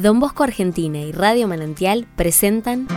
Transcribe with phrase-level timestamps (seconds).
[0.00, 2.88] Don Bosco Argentina y Radio Manantial presentan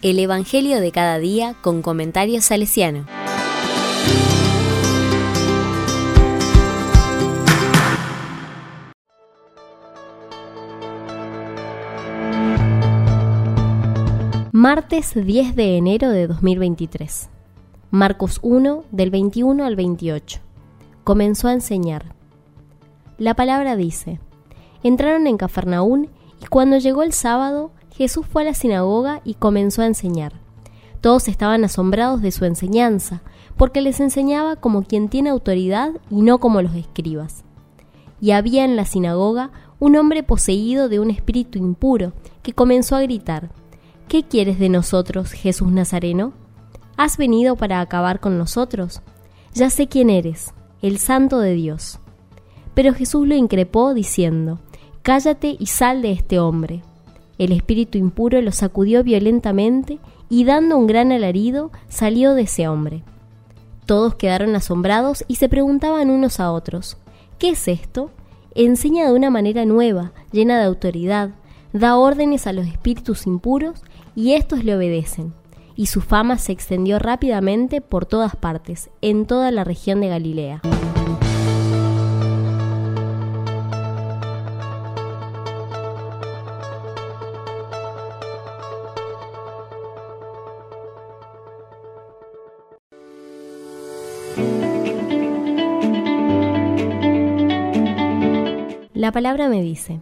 [0.00, 3.06] El Evangelio de cada día con comentarios salesiano.
[14.52, 17.30] Martes 10 de enero de 2023.
[17.90, 20.38] Marcos 1 del 21 al 28.
[21.02, 22.14] Comenzó a enseñar.
[23.18, 24.20] La palabra dice,
[24.82, 26.10] entraron en Cafarnaún
[26.42, 30.34] y cuando llegó el sábado, Jesús fue a la sinagoga y comenzó a enseñar.
[31.00, 33.22] Todos estaban asombrados de su enseñanza,
[33.56, 37.44] porque les enseñaba como quien tiene autoridad y no como los escribas.
[38.20, 43.02] Y había en la sinagoga un hombre poseído de un espíritu impuro, que comenzó a
[43.02, 43.50] gritar,
[44.08, 46.32] ¿Qué quieres de nosotros, Jesús Nazareno?
[46.96, 49.02] ¿Has venido para acabar con nosotros?
[49.52, 51.98] Ya sé quién eres, el santo de Dios.
[52.74, 54.60] Pero Jesús lo increpó diciendo,
[55.06, 56.82] Cállate y sal de este hombre.
[57.38, 63.04] El espíritu impuro lo sacudió violentamente y dando un gran alarido salió de ese hombre.
[63.84, 66.96] Todos quedaron asombrados y se preguntaban unos a otros,
[67.38, 68.10] ¿qué es esto?
[68.56, 71.30] Enseña de una manera nueva, llena de autoridad,
[71.72, 73.84] da órdenes a los espíritus impuros
[74.16, 75.34] y éstos le obedecen.
[75.76, 80.62] Y su fama se extendió rápidamente por todas partes, en toda la región de Galilea.
[99.06, 100.00] La palabra me dice,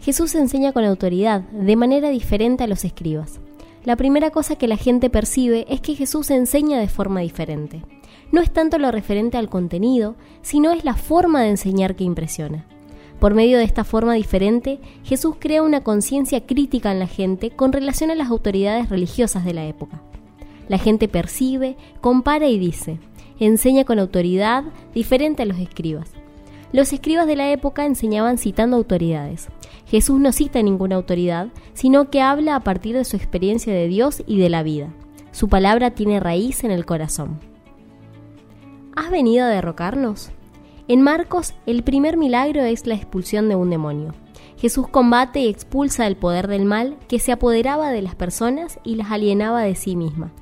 [0.00, 3.38] Jesús enseña con autoridad, de manera diferente a los escribas.
[3.84, 7.84] La primera cosa que la gente percibe es que Jesús enseña de forma diferente.
[8.32, 12.66] No es tanto lo referente al contenido, sino es la forma de enseñar que impresiona.
[13.20, 17.72] Por medio de esta forma diferente, Jesús crea una conciencia crítica en la gente con
[17.72, 20.02] relación a las autoridades religiosas de la época.
[20.66, 22.98] La gente percibe, compara y dice,
[23.38, 26.10] enseña con autoridad diferente a los escribas.
[26.72, 29.48] Los escribas de la época enseñaban citando autoridades.
[29.86, 34.22] Jesús no cita ninguna autoridad, sino que habla a partir de su experiencia de Dios
[34.26, 34.88] y de la vida.
[35.32, 37.40] Su palabra tiene raíz en el corazón.
[38.96, 40.30] ¿Has venido a derrocarnos?
[40.88, 44.14] En Marcos, el primer milagro es la expulsión de un demonio.
[44.56, 48.94] Jesús combate y expulsa el poder del mal que se apoderaba de las personas y
[48.94, 50.32] las alienaba de sí misma.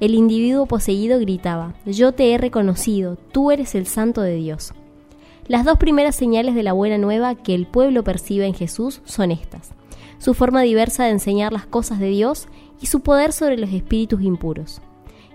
[0.00, 4.74] El individuo poseído gritaba, Yo te he reconocido, tú eres el santo de Dios.
[5.48, 9.30] Las dos primeras señales de la buena nueva que el pueblo percibe en Jesús son
[9.30, 9.70] estas.
[10.18, 12.48] Su forma diversa de enseñar las cosas de Dios
[12.80, 14.82] y su poder sobre los espíritus impuros.